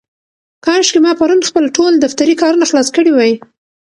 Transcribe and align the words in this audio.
کاشکې 0.65 0.99
ما 1.05 1.11
پرون 1.19 1.41
خپل 1.49 1.63
ټول 1.75 1.93
دفترې 1.97 2.33
کارونه 2.41 2.65
خلاص 2.69 2.87
کړي 2.95 3.11
وای. 3.13 3.33